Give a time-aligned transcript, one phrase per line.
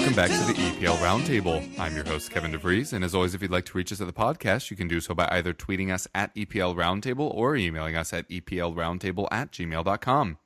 [0.00, 1.78] welcome back to the EPL Roundtable.
[1.78, 4.06] I'm your host, Kevin DeVries, and as always, if you'd like to reach us at
[4.06, 7.96] the podcast, you can do so by either tweeting us at EPL Roundtable or emailing
[7.96, 10.38] us at EPLRoundtable at gmail.com.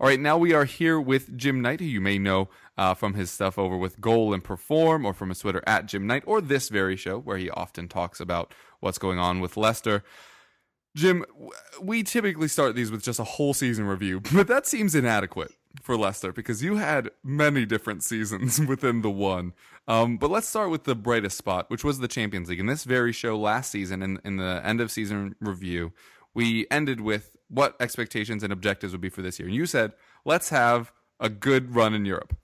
[0.00, 2.48] All right, now we are here with Jim Knight, who you may know
[2.78, 6.06] uh, from his stuff over with Goal and Perform, or from his Twitter at Jim
[6.06, 10.02] Knight, or this very show where he often talks about what's going on with Leicester.
[10.96, 11.26] Jim,
[11.80, 15.94] we typically start these with just a whole season review, but that seems inadequate for
[15.96, 19.52] Leicester because you had many different seasons within the one.
[19.86, 22.60] Um, but let's start with the brightest spot, which was the Champions League.
[22.60, 25.92] In this very show last season, in, in the end of season review,
[26.32, 29.46] we ended with what expectations and objectives would be for this year.
[29.46, 29.92] And you said,
[30.24, 32.34] let's have a good run in Europe.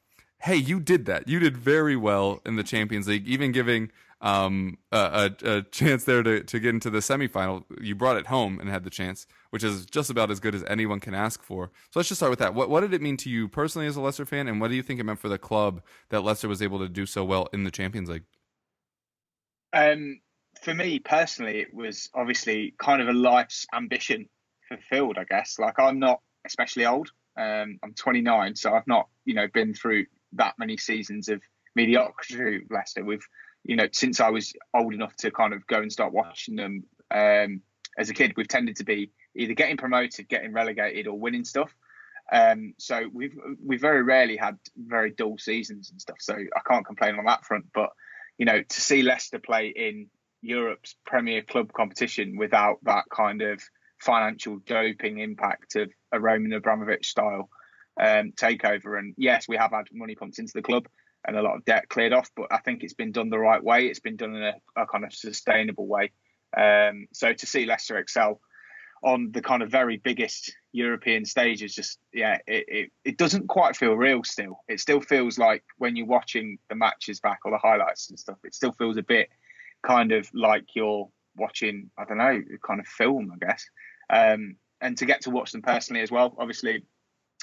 [0.43, 1.27] Hey, you did that.
[1.27, 3.91] You did very well in the Champions League, even giving
[4.23, 7.65] um, a, a, a, chance there to, to get into the semifinal.
[7.81, 10.63] You brought it home and had the chance, which is just about as good as
[10.69, 11.73] anyone can ask for.
[11.91, 12.55] So let's just start with that.
[12.55, 14.77] What, what did it mean to you personally as a Leicester fan, and what do
[14.77, 17.49] you think it meant for the club that Leicester was able to do so well
[17.53, 18.25] in the Champions League?
[19.73, 20.21] Um,
[20.63, 24.29] for me personally, it was obviously kind of a life's ambition
[24.69, 25.19] fulfilled.
[25.19, 25.59] I guess.
[25.59, 27.11] Like I'm not especially old.
[27.37, 31.41] Um, I'm 29, so I've not, you know, been through that many seasons of
[31.75, 32.67] mediocrity.
[32.71, 33.27] Leicester, we've
[33.65, 36.85] you know, since I was old enough to kind of go and start watching them
[37.11, 37.63] um,
[37.99, 41.75] as a kid, we've tended to be either getting promoted, getting relegated, or winning stuff.
[42.31, 46.17] Um, so we've we very rarely had very dull seasons and stuff.
[46.21, 47.67] So I can't complain on that front.
[47.75, 47.91] But
[48.39, 50.09] you know, to see Leicester play in
[50.41, 53.63] Europe's premier club competition without that kind of
[54.01, 57.49] financial doping impact of a Roman Abramovich style
[58.01, 60.89] um, takeover, and yes, we have had money pumped into the club
[61.27, 62.31] and a lot of debt cleared off.
[62.37, 63.87] But I think it's been done the right way.
[63.87, 66.13] It's been done in a, a kind of sustainable way.
[66.57, 68.41] Um, so to see Leicester excel
[69.03, 73.49] on the kind of very biggest European stage is just yeah, it, it, it doesn't
[73.49, 74.61] quite feel real still.
[74.69, 78.39] It still feels like when you're watching the matches back or the highlights and stuff,
[78.45, 79.29] it still feels a bit
[79.85, 83.67] kind of like you're watching, I don't know, kind of film, I guess.
[84.09, 86.85] Um, and to get to watch them personally as well, obviously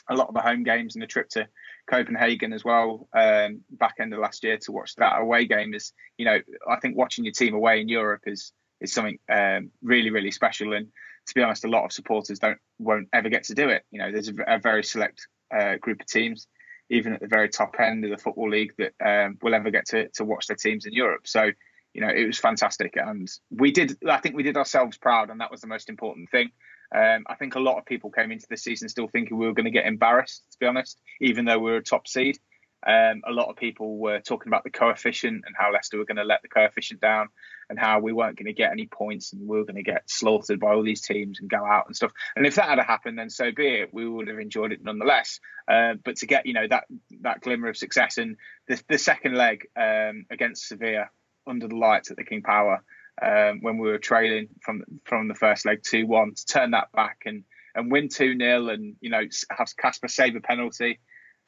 [0.09, 1.47] a lot of the home games and the trip to
[1.89, 5.93] Copenhagen as well, um, back end of last year to watch that away game is,
[6.17, 6.39] you know,
[6.69, 10.73] I think watching your team away in Europe is is something um, really really special.
[10.73, 10.87] And
[11.27, 13.83] to be honest, a lot of supporters don't won't ever get to do it.
[13.91, 16.47] You know, there's a, a very select uh, group of teams,
[16.89, 19.87] even at the very top end of the football league, that um, will ever get
[19.87, 21.27] to to watch their teams in Europe.
[21.27, 21.51] So.
[21.91, 23.97] You know, it was fantastic, and we did.
[24.07, 26.51] I think we did ourselves proud, and that was the most important thing.
[26.95, 29.53] Um, I think a lot of people came into the season still thinking we were
[29.53, 32.39] going to get embarrassed, to be honest, even though we were a top seed.
[32.85, 36.17] Um, a lot of people were talking about the coefficient and how Leicester were going
[36.17, 37.27] to let the coefficient down
[37.69, 40.09] and how we weren't going to get any points and we were going to get
[40.09, 42.11] slaughtered by all these teams and go out and stuff.
[42.37, 43.93] And if that had happened, then so be it.
[43.93, 45.41] We would have enjoyed it nonetheless.
[45.67, 46.85] Uh, but to get you know that
[47.21, 51.09] that glimmer of success and the, the second leg um, against Sevilla
[51.45, 52.83] under the lights at the King Power
[53.21, 56.91] um, when we were trailing from from the first leg two one to turn that
[56.91, 57.43] back and
[57.75, 60.99] and win two 0 and you know have Kasper save a penalty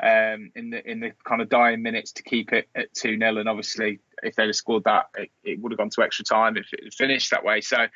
[0.01, 3.37] um, in the in the kind of dying minutes to keep it at two 0
[3.37, 6.57] and obviously if they'd have scored that it, it, would have gone to extra time
[6.57, 7.87] if it had finished that way so.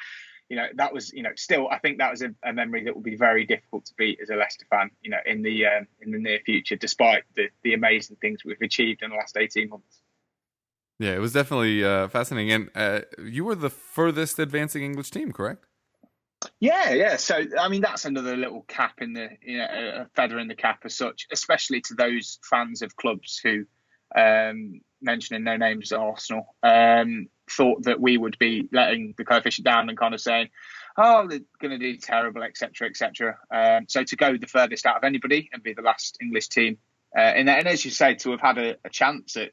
[0.47, 2.93] You know that was, you know, still I think that was a, a memory that
[2.93, 4.91] will be very difficult to beat as a Leicester fan.
[5.01, 8.61] You know, in the um, in the near future, despite the the amazing things we've
[8.61, 10.03] achieved in the last eighteen months.
[10.99, 12.51] Yeah, it was definitely uh, fascinating.
[12.51, 15.65] And uh, you were the furthest advancing English team, correct?
[16.59, 17.17] Yeah, yeah.
[17.17, 20.81] So I mean, that's another little cap in the, you know, feather in the cap
[20.85, 23.65] as such, especially to those fans of clubs who,
[24.15, 29.89] um, mentioning no names, Arsenal, um, thought that we would be letting the coefficient down
[29.89, 30.49] and kind of saying,
[30.97, 34.97] "Oh, they're going to do terrible, etc., etc." Um, so to go the furthest out
[34.97, 36.77] of anybody and be the last English team,
[37.17, 39.51] uh, and, and as you say, to have had a, a chance at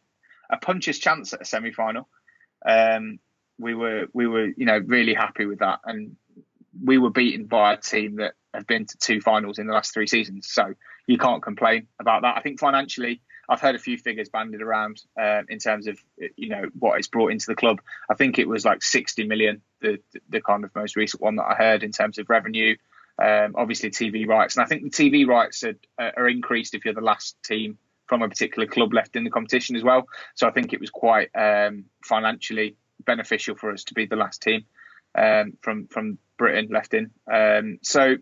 [0.50, 2.08] a puncher's chance at a semi final.
[2.64, 3.18] Um,
[3.58, 6.16] we were we were you know really happy with that, and
[6.82, 9.94] we were beaten by a team that have been to two finals in the last
[9.94, 10.48] three seasons.
[10.50, 10.74] So
[11.06, 12.36] you can't complain about that.
[12.36, 15.98] I think financially, I've heard a few figures banded around uh, in terms of
[16.36, 17.80] you know what it's brought into the club.
[18.10, 19.98] I think it was like 60 million, the
[20.28, 22.76] the kind of most recent one that I heard in terms of revenue.
[23.22, 26.94] Um, obviously TV rights, and I think the TV rights are, are increased if you're
[26.94, 27.78] the last team
[28.12, 30.06] from a particular club left in the competition as well.
[30.34, 32.76] So I think it was quite um, financially
[33.06, 34.66] beneficial for us to be the last team
[35.14, 37.10] um, from from Britain left in.
[37.32, 38.16] Um, so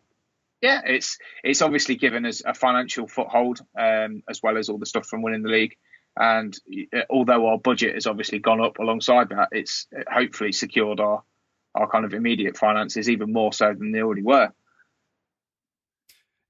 [0.62, 4.86] yeah, it's it's obviously given us a financial foothold um, as well as all the
[4.86, 5.76] stuff from winning the league.
[6.16, 6.56] And
[6.94, 11.24] uh, although our budget has obviously gone up alongside that, it's hopefully secured our
[11.74, 14.52] our kind of immediate finances even more so than they already were.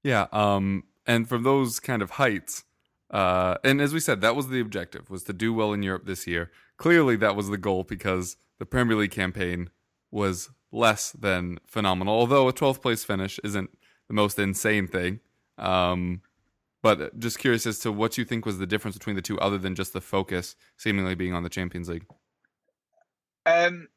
[0.03, 2.65] Yeah, um, and from those kind of heights,
[3.11, 6.05] Uh, and as we said, that was the objective was to do well in Europe
[6.05, 6.49] this year.
[6.77, 9.69] Clearly, that was the goal because the Premier League campaign
[10.09, 12.13] was less than phenomenal.
[12.13, 13.69] Although a 12th place finish isn't
[14.07, 15.19] the most insane thing.
[15.57, 16.21] Um,
[16.81, 19.57] but just curious as to what you think was the difference between the two, other
[19.57, 22.05] than just the focus seemingly being on the Champions League.
[23.45, 23.87] Um,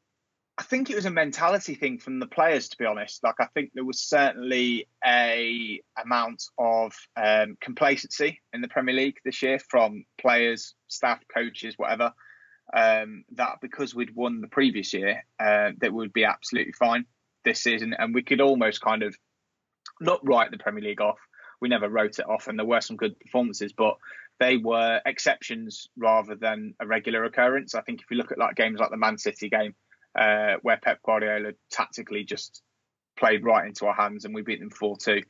[0.57, 3.23] I think it was a mentality thing from the players, to be honest.
[3.23, 9.17] Like I think there was certainly a amount of um, complacency in the Premier League
[9.25, 12.13] this year from players, staff, coaches, whatever.
[12.73, 17.05] Um, that because we'd won the previous year, uh, that would be absolutely fine
[17.43, 19.15] this season, and we could almost kind of
[19.99, 21.19] not write the Premier League off.
[21.59, 23.97] We never wrote it off, and there were some good performances, but
[24.39, 27.75] they were exceptions rather than a regular occurrence.
[27.75, 29.75] I think if you look at like games like the Man City game
[30.15, 32.61] uh, where Pep Guardiola tactically just
[33.17, 35.21] played right into our hands and we beat them 4 2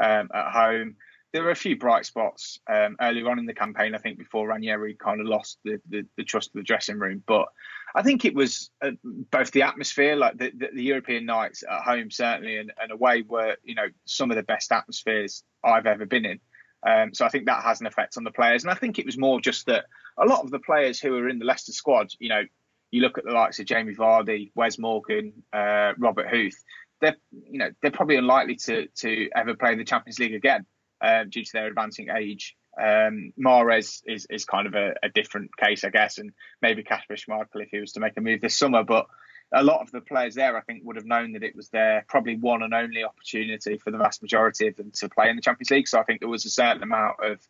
[0.00, 0.96] um, at home.
[1.32, 4.48] There were a few bright spots um, earlier on in the campaign, I think, before
[4.48, 7.22] Ranieri kind of lost the, the, the trust of the dressing room.
[7.24, 7.46] But
[7.94, 11.82] I think it was uh, both the atmosphere, like the, the, the, European nights at
[11.82, 16.04] home, certainly, and, and away were, you know, some of the best atmospheres I've ever
[16.04, 16.40] been in.
[16.84, 18.64] Um, so I think that has an effect on the players.
[18.64, 19.84] And I think it was more just that
[20.18, 22.42] a lot of the players who were in the Leicester squad, you know,
[22.90, 26.62] you look at the likes of Jamie Vardy, Wes Morgan, uh, Robert Huth.
[27.00, 30.66] They're you know they're probably unlikely to to ever play in the Champions League again
[31.00, 32.56] uh, due to their advancing age.
[32.80, 36.32] Um, Mahrez is is kind of a, a, different case, I guess, and
[36.62, 38.84] maybe Kasper Schmeichel if he was to make a move this summer.
[38.84, 39.06] But
[39.52, 42.04] a lot of the players there, I think, would have known that it was their
[42.08, 45.42] probably one and only opportunity for the vast majority of them to play in the
[45.42, 45.88] Champions League.
[45.88, 47.40] So I think there was a certain amount of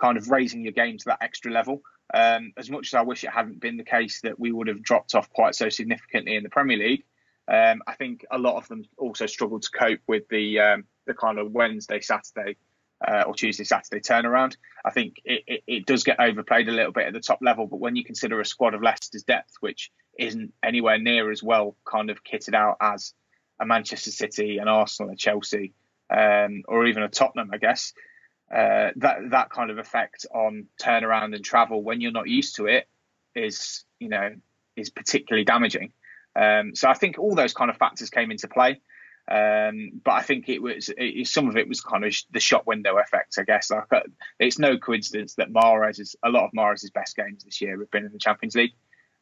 [0.00, 1.82] kind of raising your game to that extra level.
[2.14, 4.82] Um, as much as I wish it hadn't been the case that we would have
[4.82, 7.04] dropped off quite so significantly in the Premier League,
[7.48, 11.14] um, I think a lot of them also struggled to cope with the um, the
[11.14, 12.56] kind of Wednesday, Saturday,
[13.06, 14.56] uh, or Tuesday, Saturday turnaround.
[14.84, 17.66] I think it, it, it, does get overplayed a little bit at the top level,
[17.66, 21.76] but when you consider a squad of Leicester's depth, which isn't anywhere near as well
[21.84, 23.14] kind of kitted out as
[23.60, 25.72] a Manchester City, an Arsenal, a Chelsea,
[26.10, 27.92] um, or even a Tottenham, I guess,
[28.52, 32.66] uh, that that kind of effect on turnaround and travel when you're not used to
[32.66, 32.88] it
[33.34, 34.30] is you know
[34.76, 35.92] is particularly damaging.
[36.34, 38.80] Um, so I think all those kind of factors came into play.
[39.28, 42.64] Um, but I think it was it, some of it was kind of the shop
[42.66, 43.70] window effect, I guess.
[43.70, 44.00] Like, uh,
[44.38, 47.90] it's no coincidence that Mahrez is a lot of Mahrez's best games this year have
[47.90, 48.74] been in the Champions League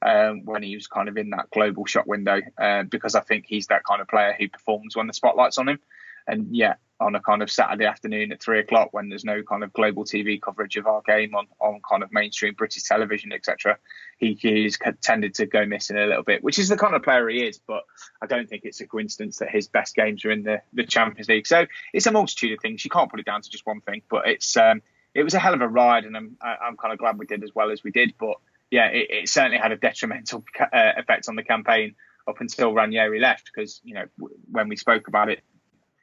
[0.02, 3.46] um, when he was kind of in that global shot window, uh, because I think
[3.48, 5.78] he's that kind of player who performs when the spotlight's on him.
[6.26, 9.64] And yeah, on a kind of Saturday afternoon at three o'clock when there's no kind
[9.64, 13.76] of global TV coverage of our game on, on kind of mainstream British television, etc.
[14.18, 17.28] He, he's tended to go missing a little bit, which is the kind of player
[17.28, 17.58] he is.
[17.58, 17.82] But
[18.22, 21.28] I don't think it's a coincidence that his best games are in the, the Champions
[21.28, 21.46] League.
[21.46, 22.84] So it's a multitude of things.
[22.84, 24.80] You can't put it down to just one thing, but it's um,
[25.14, 27.42] it was a hell of a ride, and I'm I'm kind of glad we did
[27.42, 28.14] as well as we did.
[28.18, 28.36] But
[28.70, 31.96] yeah, it, it certainly had a detrimental uh, effect on the campaign
[32.26, 34.06] up until Ranieri left because you know
[34.50, 35.42] when we spoke about it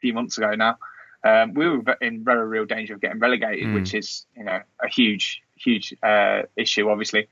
[0.02, 0.78] few months ago now,
[1.24, 3.76] um, we were in very real danger of getting relegated, mm.
[3.76, 7.28] which is you know a huge huge uh, issue, obviously.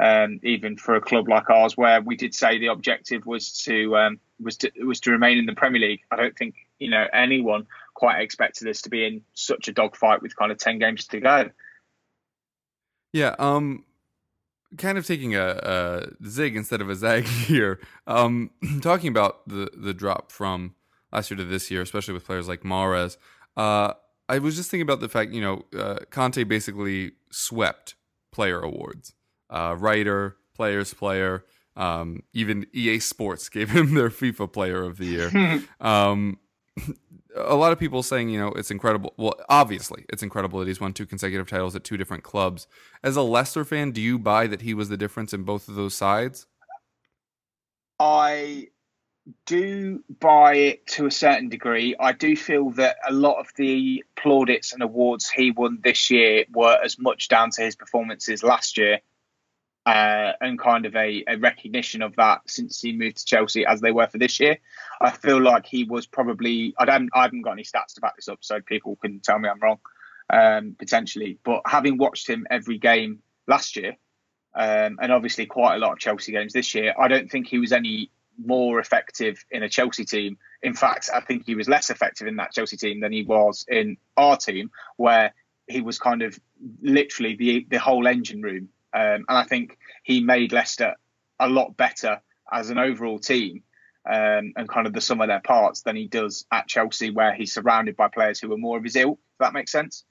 [0.00, 3.96] Um, even for a club like ours, where we did say the objective was to
[3.96, 6.00] um, was to was to remain in the Premier League.
[6.10, 10.20] I don't think you know anyone quite expected us to be in such a dogfight
[10.20, 11.50] with kind of ten games to go.
[13.12, 13.84] Yeah, um,
[14.76, 17.80] kind of taking a, a zig instead of a zag here.
[18.06, 18.50] Um,
[18.82, 20.74] talking about the the drop from
[21.14, 23.16] last year to this year, especially with players like Mahrez.
[23.56, 23.94] Uh,
[24.28, 27.94] I was just thinking about the fact, you know, uh, Kante basically swept
[28.32, 29.14] player awards,
[29.50, 31.44] uh, writer, players, player.
[31.76, 35.64] Um, even EA Sports gave him their FIFA Player of the Year.
[35.80, 36.38] um,
[37.36, 39.12] a lot of people saying, you know, it's incredible.
[39.16, 42.66] Well, obviously, it's incredible that he's won two consecutive titles at two different clubs.
[43.02, 45.74] As a Leicester fan, do you buy that he was the difference in both of
[45.74, 46.46] those sides?
[47.98, 48.68] I
[49.46, 51.96] do buy it to a certain degree.
[51.98, 56.44] I do feel that a lot of the plaudits and awards he won this year
[56.52, 59.00] were as much down to his performances last year
[59.86, 63.80] uh, and kind of a, a, recognition of that since he moved to Chelsea as
[63.80, 64.58] they were for this year.
[65.00, 68.16] I feel like he was probably, I, don't, I haven't got any stats to back
[68.16, 69.78] this up, so people can tell me I'm wrong
[70.30, 71.38] um, potentially.
[71.44, 73.96] But having watched him every game last year,
[74.54, 77.58] um, and obviously quite a lot of Chelsea games this year, I don't think he
[77.58, 78.10] was any
[78.42, 80.38] more effective in a Chelsea team.
[80.62, 83.64] In fact, I think he was less effective in that Chelsea team than he was
[83.68, 85.34] in our team, where
[85.66, 86.38] he was kind of
[86.82, 88.68] literally the the whole engine room.
[88.92, 90.94] Um, and I think he made Leicester
[91.40, 92.20] a lot better
[92.52, 93.62] as an overall team
[94.08, 97.34] um, and kind of the sum of their parts than he does at Chelsea, where
[97.34, 99.18] he's surrounded by players who are more of his ilk.
[99.18, 100.04] If that makes sense.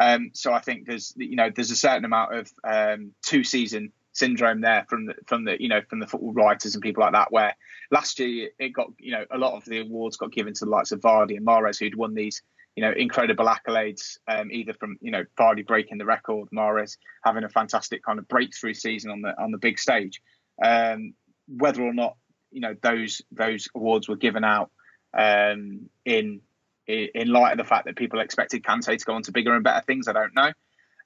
[0.00, 3.92] Um, so I think there's you know there's a certain amount of um, two season
[4.18, 7.12] syndrome there from the from the you know from the football writers and people like
[7.12, 7.32] that.
[7.32, 7.54] Where
[7.90, 10.70] last year it got you know a lot of the awards got given to the
[10.70, 12.42] likes of Vardy and Mahrez who'd won these
[12.76, 17.44] you know incredible accolades um, either from you know Vardy breaking the record, Mahrez having
[17.44, 20.20] a fantastic kind of breakthrough season on the on the big stage.
[20.62, 21.14] Um,
[21.46, 22.16] whether or not
[22.50, 24.70] you know those those awards were given out
[25.16, 26.40] um, in
[26.86, 29.62] in light of the fact that people expected Kante to go on to bigger and
[29.62, 30.52] better things, I don't know.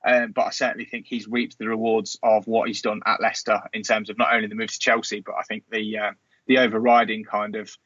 [0.04, 3.61] Um, but I certainly think he's reaped the rewards of what he's done at Leicester
[3.73, 6.11] in terms of not only the move to Chelsea, but I think the uh,
[6.47, 7.76] the overriding kind of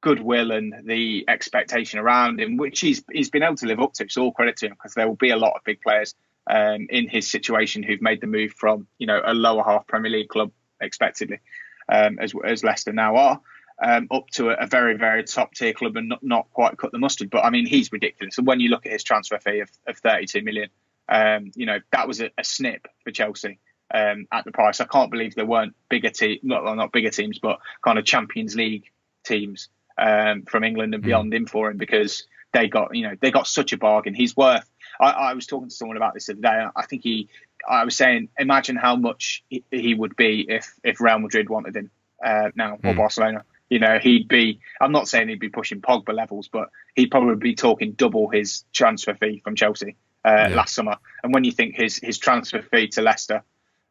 [0.00, 4.06] goodwill and the expectation around him, which he's he's been able to live up to.
[4.08, 6.14] So all credit to him because there will be a lot of big players
[6.48, 10.10] um, in his situation who've made the move from you know a lower half Premier
[10.10, 11.40] League club expectedly,
[11.88, 13.40] um, as as Leicester now are.
[13.82, 16.92] Um, up to a, a, very, very top tier club and not, not quite cut
[16.92, 17.28] the mustard.
[17.28, 18.38] But I mean, he's ridiculous.
[18.38, 20.70] And when you look at his transfer fee of, of 32 million,
[21.08, 23.58] um, you know, that was a, a snip for Chelsea
[23.92, 24.80] um, at the price.
[24.80, 28.04] I can't believe there weren't bigger teams, not, well, not bigger teams, but kind of
[28.04, 28.90] Champions League
[29.24, 29.68] teams
[29.98, 31.08] um, from England and hmm.
[31.08, 31.36] beyond mm.
[31.36, 34.14] in for him because they got, you know, they got such a bargain.
[34.14, 34.68] He's worth.
[35.00, 36.66] I, I was talking to someone about this the other day.
[36.76, 37.28] I think he,
[37.68, 41.76] I was saying, imagine how much he, he would be if if Real Madrid wanted
[41.76, 41.90] him
[42.24, 42.84] uh, now mm.
[42.84, 42.98] or hmm.
[42.98, 43.44] Barcelona.
[43.70, 44.60] You know, he'd be.
[44.80, 48.64] I'm not saying he'd be pushing Pogba levels, but he'd probably be talking double his
[48.72, 50.54] transfer fee from Chelsea uh, yeah.
[50.54, 50.96] last summer.
[51.22, 53.42] And when you think his his transfer fee to Leicester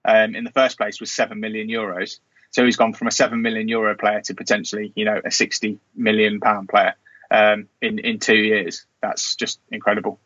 [0.06, 2.20] um, in the first place was seven million euros,
[2.52, 5.80] so he's gone from a seven million euro player to potentially you know a sixty
[5.96, 6.96] million pound player
[7.32, 8.86] um, in in two years.
[9.02, 10.20] That's just incredible.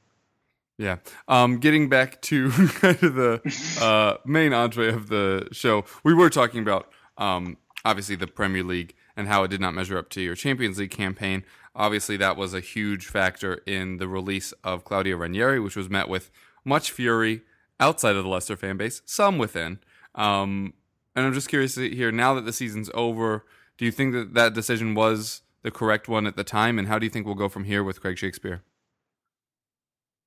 [0.77, 0.97] Yeah.
[1.27, 6.29] Um, getting back to kind of the uh, main entree of the show, we were
[6.29, 10.21] talking about um, obviously the Premier League and how it did not measure up to
[10.21, 11.43] your Champions League campaign.
[11.77, 16.09] Obviously, that was a huge factor in the release of Claudio Ranieri, which was met
[16.09, 16.31] with
[16.65, 17.43] much fury
[17.79, 19.77] outside of the Leicester fan base, some within.
[20.15, 20.73] Um,
[21.15, 23.45] and I'm just curious to hear now that the season's over,
[23.77, 26.79] do you think that that decision was the correct one at the time?
[26.79, 28.63] And how do you think we'll go from here with Craig Shakespeare?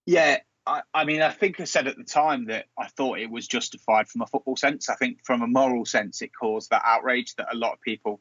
[0.07, 3.31] Yeah, I, I, mean, I think I said at the time that I thought it
[3.31, 4.89] was justified from a football sense.
[4.89, 8.21] I think from a moral sense, it caused that outrage that a lot of people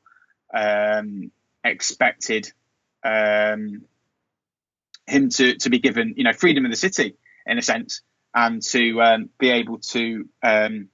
[0.51, 1.31] um,
[1.63, 2.51] expected
[3.03, 3.83] um,
[5.07, 7.15] him to to be given, you know, freedom in the city
[7.45, 8.01] in a sense,
[8.33, 10.89] and to um, be able to um,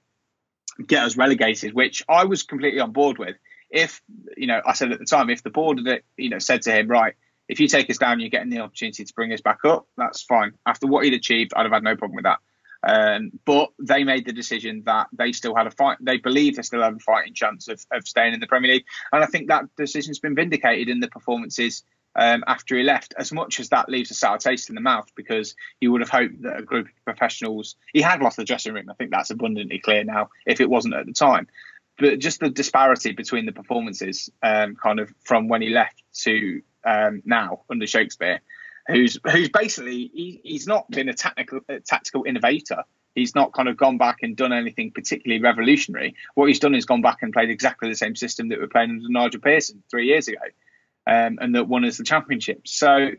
[0.84, 3.36] get us relegated, which I was completely on board with.
[3.70, 4.00] If
[4.36, 6.72] you know, I said at the time, if the board had you know said to
[6.72, 7.14] him, right,
[7.48, 9.86] if you take us down, you're getting the opportunity to bring us back up.
[9.96, 10.52] That's fine.
[10.66, 12.38] After what he'd achieved, I'd have had no problem with that.
[12.82, 15.98] Um, but they made the decision that they still had a fight.
[16.00, 18.84] They believe they still have a fighting chance of, of staying in the Premier League,
[19.12, 21.82] and I think that decision's been vindicated in the performances
[22.16, 25.10] um, after he left, as much as that leaves a sour taste in the mouth
[25.14, 28.72] because you would have hoped that a group of professionals, he had lost the dressing
[28.72, 28.88] room.
[28.90, 31.46] I think that's abundantly clear now, if it wasn't at the time.
[31.98, 36.62] But just the disparity between the performances, um, kind of from when he left to
[36.84, 38.40] um, now under Shakespeare,
[38.86, 42.84] who's who's basically he, he's not been a technical a tactical innovator.
[43.14, 46.16] He's not kind of gone back and done anything particularly revolutionary.
[46.34, 48.68] What he's done is gone back and played exactly the same system that we are
[48.68, 50.40] playing under Nigel Pearson three years ago
[51.06, 52.66] um, and that won us the championship.
[52.66, 53.10] So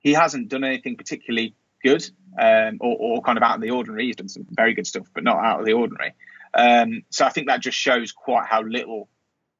[0.00, 2.08] he hasn't done anything particularly good
[2.40, 4.06] um, or, or, kind of out of the ordinary.
[4.06, 6.14] He's done some very good stuff, but not out of the ordinary.
[6.52, 9.08] Um, so I think that just shows quite how little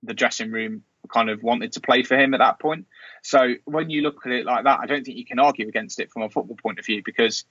[0.03, 2.87] the dressing room kind of wanted to play for him at that point.
[3.23, 6.01] So when you look at it like that, I don't think you can argue against
[6.01, 7.45] it from a football point of view because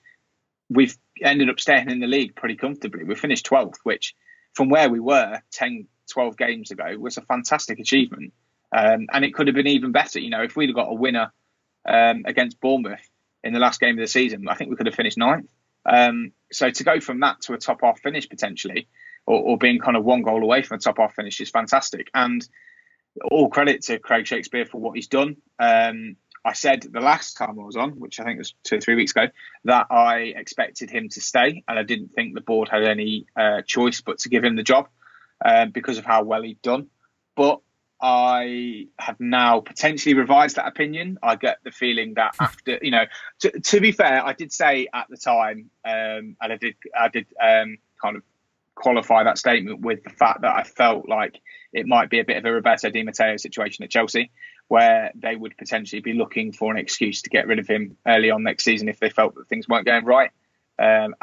[0.69, 3.03] we've ended up staying in the league pretty comfortably.
[3.03, 4.15] We finished 12th, which
[4.53, 8.33] from where we were 10, 12 games ago was a fantastic achievement.
[8.75, 10.19] Um, and it could have been even better.
[10.19, 11.31] You know, if we'd have got a winner
[11.87, 13.07] um, against Bournemouth
[13.43, 15.47] in the last game of the season, I think we could have finished ninth.
[15.85, 18.87] Um, so to go from that to a top half finish potentially,
[19.25, 22.09] or, or, being kind of one goal away from a top half finish, is fantastic.
[22.13, 22.47] And
[23.31, 25.37] all credit to Craig Shakespeare for what he's done.
[25.57, 28.81] Um, I said the last time I was on, which I think was two or
[28.81, 29.27] three weeks ago,
[29.65, 33.61] that I expected him to stay, and I didn't think the board had any uh,
[33.65, 34.87] choice but to give him the job
[35.43, 36.87] uh, because of how well he'd done.
[37.35, 37.59] But
[38.01, 41.19] I have now potentially revised that opinion.
[41.21, 43.05] I get the feeling that after, you know,
[43.39, 47.09] to, to be fair, I did say at the time, um, and I did, I
[47.09, 48.23] did um, kind of
[48.75, 51.41] qualify that statement with the fact that I felt like
[51.73, 54.31] it might be a bit of a Roberto Di Matteo situation at Chelsea,
[54.69, 58.31] where they would potentially be looking for an excuse to get rid of him early
[58.31, 60.31] on next season if they felt that things weren't going right.
[60.77, 61.13] Um,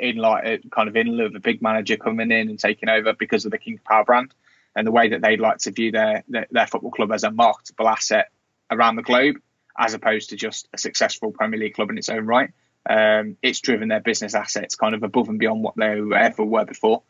[0.00, 3.12] in like kind of in lieu of a big manager coming in and taking over
[3.12, 4.34] because of the King Power brand
[4.76, 7.30] and the way that they'd like to view their, their, their football club as a
[7.30, 8.30] marketable asset
[8.70, 9.36] around the globe,
[9.78, 12.50] as opposed to just a successful Premier League club in its own right.
[12.88, 16.64] Um, it's driven their business assets kind of above and beyond what they ever were
[16.64, 17.02] before.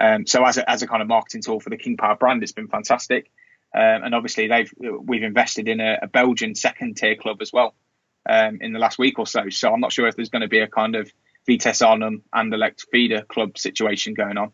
[0.00, 2.42] Um, so as a, as a kind of marketing tool for the King Power brand,
[2.42, 3.30] it's been fantastic.
[3.74, 7.74] Um, and obviously they've we've invested in a, a Belgian second tier club as well
[8.26, 9.50] um, in the last week or so.
[9.50, 11.10] So I'm not sure if there's going to be a kind of
[11.46, 14.52] Vitesse Arnhem Anderlecht feeder club situation going on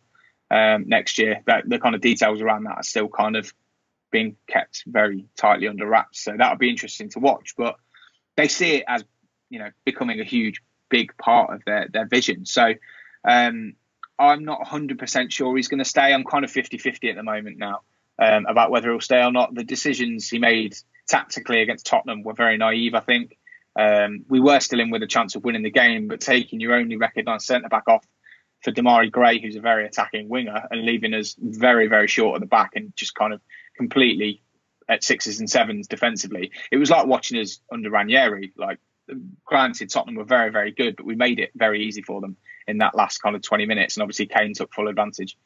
[0.50, 1.42] um, next year.
[1.46, 3.52] That the kind of details around that are still kind of
[4.10, 6.22] being kept very tightly under wraps.
[6.22, 7.54] So that'll be interesting to watch.
[7.56, 7.76] But
[8.36, 9.04] they see it as
[9.50, 12.46] you know becoming a huge big part of their their vision.
[12.46, 12.74] So
[13.26, 13.74] um,
[14.18, 16.12] I'm not 100% sure he's going to stay.
[16.12, 17.80] I'm kind of 50-50 at the moment now
[18.18, 19.54] um, about whether he'll stay or not.
[19.54, 20.76] The decisions he made
[21.08, 22.94] tactically against Tottenham were very naive.
[22.94, 23.36] I think
[23.78, 26.74] um, we were still in with a chance of winning the game, but taking your
[26.74, 28.06] only recognised centre back off
[28.64, 32.40] for Demarai Gray, who's a very attacking winger, and leaving us very very short at
[32.40, 33.40] the back and just kind of
[33.76, 34.40] completely
[34.88, 36.50] at sixes and sevens defensively.
[36.71, 38.52] It was like watching us under Ranieri.
[38.56, 38.78] Like
[39.44, 42.78] granted, Tottenham were very, very good, but we made it very easy for them in
[42.78, 43.97] that last kind of 20 minutes.
[43.97, 45.37] And obviously, Kane took full advantage.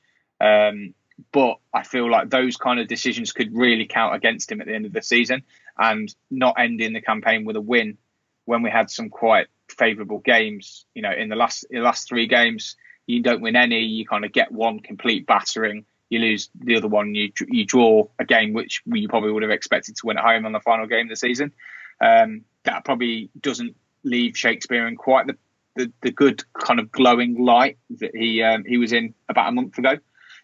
[0.40, 0.94] Um,
[1.32, 4.74] but I feel like those kind of decisions could really count against him at the
[4.74, 5.42] end of the season
[5.76, 7.98] and not ending the campaign with a win
[8.44, 10.86] when we had some quite favourable games.
[10.94, 12.76] You know, in the last in the last three games,
[13.08, 13.80] you don't win any.
[13.80, 15.86] You kind of get one complete battering.
[16.10, 17.14] You lose the other one.
[17.14, 20.46] You you draw a game which you probably would have expected to win at home
[20.46, 21.52] on the final game of the season.
[22.00, 25.36] Um, that probably doesn't leave Shakespeare in quite the,
[25.74, 29.52] the, the good kind of glowing light that he um, he was in about a
[29.52, 29.96] month ago.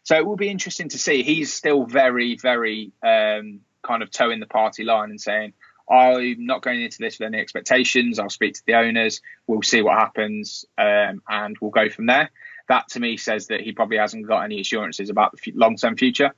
[0.03, 1.23] So it will be interesting to see.
[1.23, 5.55] He's still very, very um, kind of toeing the party line and saying,
[5.89, 8.19] I'm not going into this with any expectations.
[8.19, 9.21] I'll speak to the owners.
[9.47, 12.31] We'll see what happens, um, and we'll go from there.
[12.69, 15.97] That to me says that he probably hasn't got any assurances about the long term
[15.97, 16.33] future.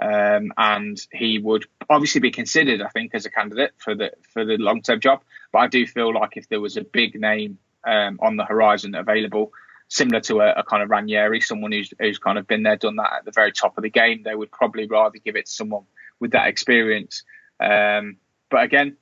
[0.00, 4.44] Um, and he would obviously be considered, I think, as a candidate for the for
[4.44, 5.22] the long term job.
[5.52, 8.94] But I do feel like if there was a big name um, on the horizon
[8.94, 9.52] available,
[9.88, 12.96] similar to a, a, kind of Ranieri, someone who's who's kind of been there, done
[12.96, 15.52] that at the very top of the game, they would probably rather give it to
[15.52, 15.84] someone
[16.18, 17.22] with that experience.
[17.60, 18.16] Um,
[18.50, 18.96] but again,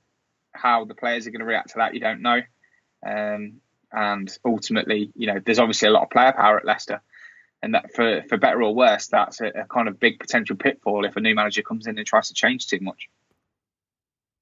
[0.53, 2.41] how the players are going to react to that, you don't know.
[3.07, 3.61] Um,
[3.93, 7.01] and ultimately, you know, there's obviously a lot of player power at Leicester
[7.63, 11.05] and that for for better or worse, that's a, a, kind of big potential pitfall
[11.05, 13.09] if a new manager comes in and tries to change too much.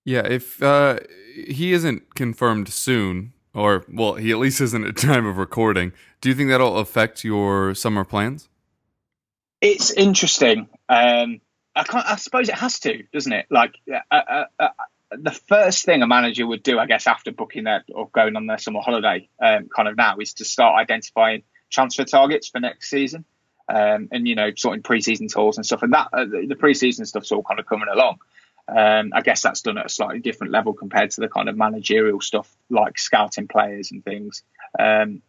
[0.04, 1.00] Yeah, if uh,
[1.34, 5.92] he isn't confirmed soon, or well, he at least isn't at time of recording.
[6.20, 8.48] Do you think that'll affect your summer plans?
[9.60, 10.68] It's interesting.
[10.88, 11.40] Um,
[11.74, 13.46] I, I suppose it has to, doesn't it?
[13.50, 14.68] Like uh, uh, uh,
[15.10, 18.46] the first thing a manager would do, I guess, after booking their or going on
[18.46, 22.90] their summer holiday, um, kind of now, is to start identifying transfer targets for next
[22.90, 23.24] season.
[23.70, 27.32] Um, and you know, sorting preseason tours and stuff, and that uh, the, preseason stuff's
[27.32, 28.18] all kind of coming along.
[28.66, 31.56] Um, I guess that's done at a slightly different level compared to the kind of
[31.56, 34.42] managerial stuff like scouting players and things.
[34.78, 35.22] Um,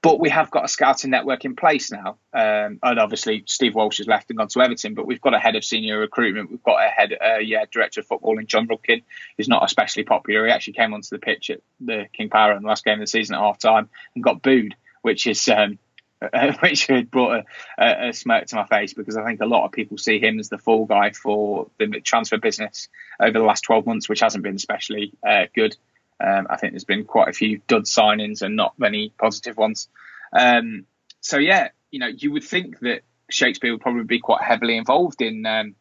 [0.00, 3.98] but we have got a scouting network in place now, um, and obviously Steve Walsh
[3.98, 4.94] has left and gone to Everton.
[4.94, 6.50] But we've got a head of senior recruitment.
[6.50, 9.02] We've got a head, uh, yeah, director of football in Jon Rudkin,
[9.36, 10.46] who's not especially popular.
[10.46, 13.00] He actually came onto the pitch at the King Power in the last game of
[13.00, 15.78] the season at half time and got booed, which is um,
[16.60, 17.44] which had brought
[17.78, 20.38] a, a, smirk to my face because I think a lot of people see him
[20.38, 22.88] as the fall guy for the transfer business
[23.20, 25.76] over the last 12 months, which hasn't been especially uh, good.
[26.20, 29.88] Um, I think there's been quite a few dud signings and not many positive ones.
[30.32, 30.86] Um,
[31.20, 35.22] so yeah, you know, you would think that Shakespeare would probably be quite heavily involved
[35.22, 35.74] in um,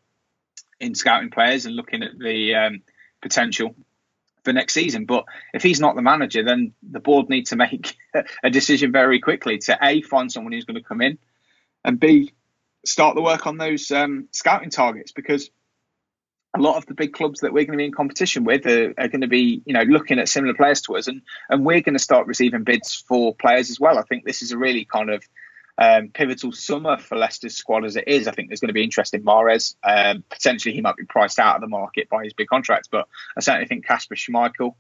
[0.80, 2.82] in scouting players and looking at the um,
[3.22, 3.76] potential
[4.44, 5.06] for next season.
[5.06, 7.98] But if he's not the manager, then the board need to make
[8.44, 11.18] a decision very quickly to a find someone who's going to come in,
[11.84, 12.34] and b
[12.86, 15.50] start the work on those um, scouting targets because
[16.58, 18.94] a lot of the big clubs that we're going to be in competition with are,
[18.98, 21.82] are, going to be, you know, looking at similar players to us, and and we're
[21.82, 23.98] going to start receiving bids for players as well.
[23.98, 25.24] I think this is a really kind of
[25.78, 28.28] um, pivotal summer for Leicester's squad as it is.
[28.28, 29.76] I think there's going to be interest in Mahrez.
[29.84, 33.08] Um, potentially, he might be priced out of the market by his big contracts, but
[33.36, 34.74] I certainly think Kasper Schmeichel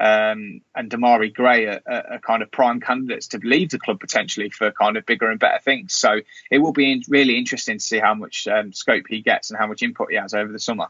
[0.00, 4.48] um, and Demarai Gray are, are, kind of prime candidates to leave the club potentially
[4.48, 5.94] for kind of bigger and better things.
[5.94, 9.58] So it will be really interesting to see how much um, scope he gets and
[9.58, 10.86] how much input he has over the summer.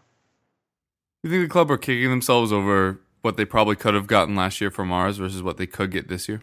[1.23, 4.61] You think the club are kicking themselves over what they probably could have gotten last
[4.61, 6.43] year from Mahrez versus what they could get this year?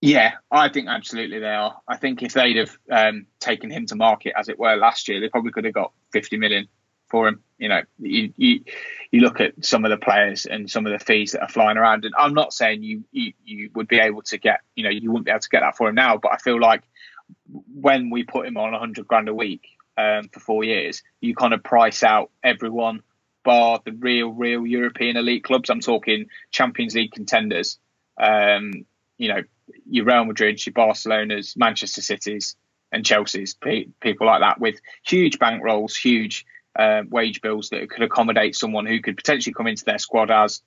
[0.00, 1.80] Yeah, I think absolutely they are.
[1.86, 5.20] I think if they'd have um, taken him to market, as it were, last year,
[5.20, 6.66] they probably could have got 50 million
[7.08, 7.44] for him.
[7.58, 8.64] You know, you, you
[9.12, 11.76] you look at some of the players and some of the fees that are flying
[11.76, 14.90] around, and I'm not saying you you, you would be able to get, you know,
[14.90, 16.82] you wouldn't be able to get that for him now, but I feel like
[17.72, 21.54] when we put him on 100 grand a week um, for four years, you kind
[21.54, 23.02] of price out everyone
[23.44, 25.70] bar the real, real European elite clubs.
[25.70, 27.78] I'm talking Champions League contenders
[28.18, 28.86] um,
[29.18, 29.42] you know,
[29.88, 32.56] your Real Madrid, your Barcelona's, Manchester Cities,
[32.90, 36.44] and Chelsea's, people like that with huge bankrolls, huge
[36.76, 40.62] uh, wage bills that could accommodate someone who could potentially come into their squad as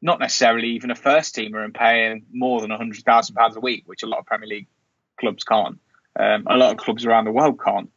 [0.00, 3.84] not necessarily even a first teamer and paying more than hundred thousand pounds a week,
[3.86, 4.68] which a lot of Premier League
[5.18, 5.78] clubs can't.
[6.18, 7.90] Um, a lot of clubs around the world can't.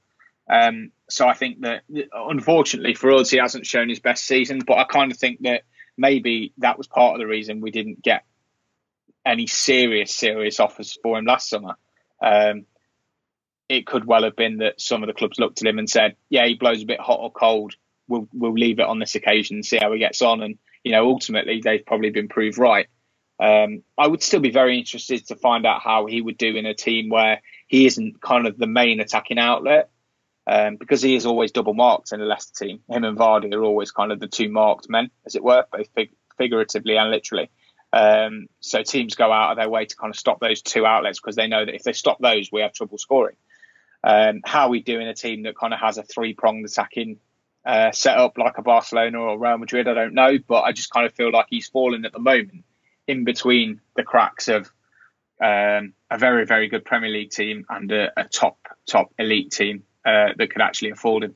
[0.50, 4.62] Um, so I think that unfortunately for us, he hasn't shown his best season.
[4.65, 5.63] But I kind of think that
[5.97, 8.24] maybe that was part of the reason we didn't get
[9.26, 11.76] any serious, serious offers for him last summer.
[12.21, 12.65] Um,
[13.69, 16.15] it could well have been that some of the clubs looked at him and said,
[16.30, 17.76] "Yeah, he blows a bit hot or cold.
[18.08, 20.91] We'll we'll leave it on this occasion and see how he gets on." And you
[20.91, 22.88] know, ultimately, they've probably been proved right.
[23.39, 26.65] Um, I would still be very interested to find out how he would do in
[26.65, 29.89] a team where he isn't kind of the main attacking outlet,
[30.47, 32.80] um, because he is always double marked in a Leicester team.
[32.89, 35.88] Him and Vardy are always kind of the two marked men, as it were, both
[35.95, 37.49] fig- figuratively and literally.
[37.93, 41.19] Um, so teams go out of their way to kind of stop those two outlets
[41.19, 43.36] because they know that if they stop those, we have trouble scoring.
[44.04, 47.19] Um, how we do in a team that kind of has a three pronged attacking
[47.65, 50.89] uh, set up like a Barcelona or Real Madrid, I don't know, but I just
[50.89, 52.63] kind of feel like he's falling at the moment
[53.08, 54.71] in between the cracks of
[55.43, 59.84] um, a very, very good Premier League team and a, a top, top elite team
[60.05, 61.35] uh, that could actually afford him.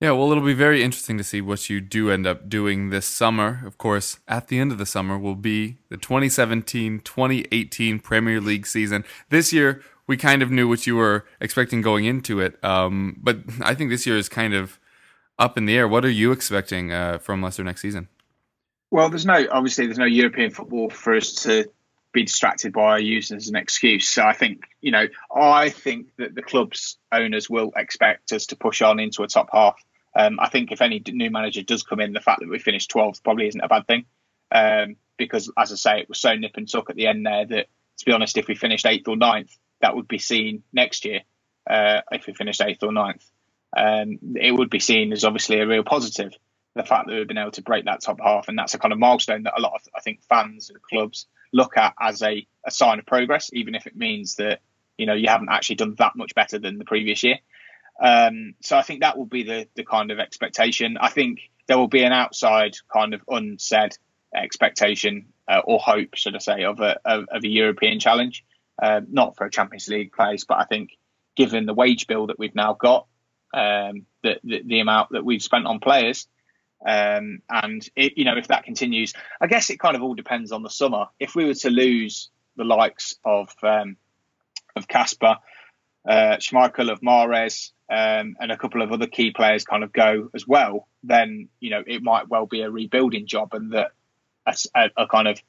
[0.00, 3.04] Yeah, well, it'll be very interesting to see what you do end up doing this
[3.04, 3.62] summer.
[3.66, 8.66] Of course, at the end of the summer will be the 2017 2018 Premier League
[8.66, 9.04] season.
[9.28, 13.40] This year, we kind of knew what you were expecting going into it, um, but
[13.60, 14.78] I think this year is kind of
[15.38, 15.86] up in the air.
[15.86, 18.08] What are you expecting uh, from Leicester next season?
[18.90, 21.70] Well, there's no obviously there's no European football for us to
[22.12, 24.08] be distracted by using as an excuse.
[24.08, 28.56] So I think you know I think that the club's owners will expect us to
[28.56, 29.82] push on into a top half
[30.14, 32.90] um, I think if any new manager does come in, the fact that we finished
[32.90, 34.06] 12th probably isn't a bad thing.
[34.52, 37.46] Um, because, as I say, it was so nip and tuck at the end there
[37.46, 37.66] that,
[37.98, 41.20] to be honest, if we finished eighth or ninth, that would be seen next year.
[41.68, 43.24] Uh, if we finished eighth or ninth,
[43.76, 46.32] um, it would be seen as obviously a real positive.
[46.74, 48.92] The fact that we've been able to break that top half, and that's a kind
[48.92, 52.46] of milestone that a lot of I think fans and clubs look at as a,
[52.64, 54.60] a sign of progress, even if it means that
[54.96, 57.38] you know you haven't actually done that much better than the previous year.
[58.00, 60.96] Um, so I think that will be the, the kind of expectation.
[60.96, 63.96] I think there will be an outside kind of unsaid
[64.34, 68.44] expectation uh, or hope, should I say, of a of, of a European challenge,
[68.82, 70.96] uh, not for a Champions League place, but I think
[71.36, 73.06] given the wage bill that we've now got,
[73.52, 76.28] um, the, the, the amount that we've spent on players,
[76.86, 80.52] um, and it, you know if that continues, I guess it kind of all depends
[80.52, 81.06] on the summer.
[81.18, 83.96] If we were to lose the likes of um,
[84.76, 85.36] of Kasper,
[86.08, 90.30] uh, Schmeichel, of Mahrez, um, and a couple of other key players kind of go
[90.34, 93.92] as well, then you know it might well be a rebuilding job, and that
[94.46, 95.40] a, a, kind of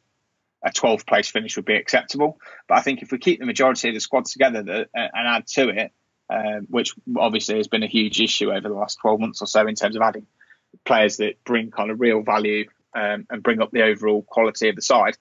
[0.64, 2.40] a 12th place finish would be acceptable.
[2.68, 5.48] But I think if we keep the majority of the squads together that, and add
[5.48, 5.92] to it,
[6.30, 9.66] um, which obviously has been a huge issue over the last 12 months or so
[9.68, 10.28] in terms of adding
[10.86, 14.76] players that bring kind of real value um, and bring up the overall quality of
[14.76, 15.18] the side,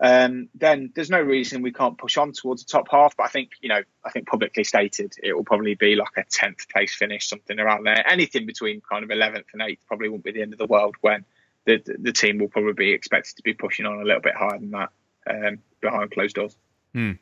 [0.00, 3.16] um, then there's no reason we can't push on towards the top half.
[3.16, 6.22] But I think, you know, I think publicly stated, it will probably be like a
[6.22, 8.04] 10th place finish, something around there.
[8.08, 10.96] Anything between kind of 11th and 8th probably won't be the end of the world
[11.00, 11.24] when
[11.64, 14.58] the, the team will probably be expected to be pushing on a little bit higher
[14.58, 14.90] than that
[15.28, 16.56] um, behind closed doors.
[16.94, 17.12] Hmm.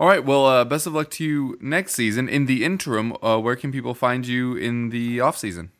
[0.00, 0.24] All right.
[0.24, 2.28] Well, uh, best of luck to you next season.
[2.28, 5.72] In the interim, uh, where can people find you in the off season?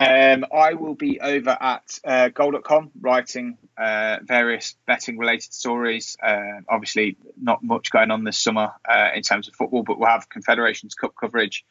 [0.00, 6.16] Um, I will be over at uh, goal.com writing uh, various betting related stories.
[6.20, 10.08] Uh, obviously, not much going on this summer uh, in terms of football, but we'll
[10.08, 11.64] have Confederations Cup coverage,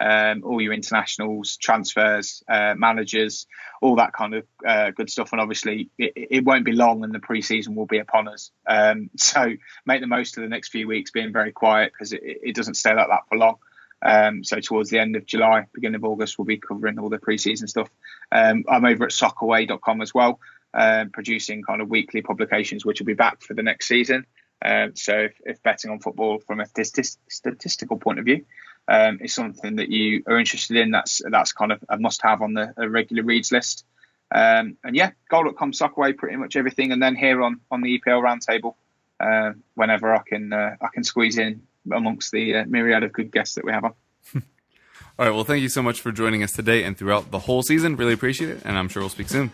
[0.00, 3.46] um, all your internationals, transfers, uh, managers,
[3.82, 5.32] all that kind of uh, good stuff.
[5.32, 8.52] And obviously, it, it, won't be long and the pre season will be upon us.
[8.68, 9.52] Um, so
[9.84, 12.74] make the most of the next few weeks being very quiet because it, it doesn't
[12.74, 13.56] stay like that for long.
[14.04, 17.18] Um, so towards the end of July, beginning of August, we'll be covering all the
[17.18, 17.88] preseason stuff.
[18.30, 20.40] Um, I'm over at soccerway.com as well,
[20.74, 24.26] uh, producing kind of weekly publications, which will be back for the next season.
[24.62, 28.46] Um, so if, if, betting on football from a statistical point of view
[28.88, 32.54] um, is something that you are interested in, that's that's kind of a must-have on
[32.54, 33.84] the regular reads list.
[34.34, 36.92] Um, and yeah, goal.com, soccerway, pretty much everything.
[36.92, 38.74] And then here on on the EPL roundtable,
[39.20, 43.32] uh, whenever I can uh, I can squeeze in amongst the uh, myriad of good
[43.32, 43.94] guests that we have on.
[44.34, 44.42] All
[45.26, 45.30] right.
[45.30, 47.96] Well, thank you so much for joining us today and throughout the whole season.
[47.96, 48.62] Really appreciate it.
[48.64, 49.52] And I'm sure we'll speak soon.